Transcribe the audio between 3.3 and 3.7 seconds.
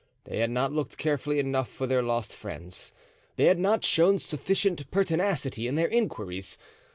They had